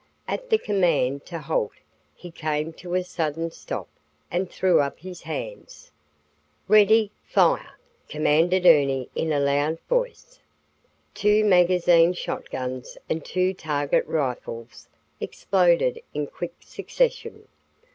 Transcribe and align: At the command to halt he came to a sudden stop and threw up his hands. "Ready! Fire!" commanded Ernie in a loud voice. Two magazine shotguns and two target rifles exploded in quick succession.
At 0.27 0.49
the 0.49 0.57
command 0.57 1.27
to 1.27 1.37
halt 1.37 1.73
he 2.15 2.31
came 2.31 2.73
to 2.73 2.95
a 2.95 3.03
sudden 3.03 3.51
stop 3.51 3.87
and 4.31 4.49
threw 4.49 4.79
up 4.79 4.97
his 4.97 5.21
hands. 5.21 5.91
"Ready! 6.67 7.11
Fire!" 7.23 7.77
commanded 8.09 8.65
Ernie 8.65 9.11
in 9.13 9.31
a 9.31 9.39
loud 9.39 9.77
voice. 9.87 10.39
Two 11.13 11.45
magazine 11.45 12.13
shotguns 12.13 12.97
and 13.11 13.23
two 13.23 13.53
target 13.53 14.03
rifles 14.07 14.87
exploded 15.19 16.01
in 16.15 16.25
quick 16.25 16.55
succession. 16.61 17.47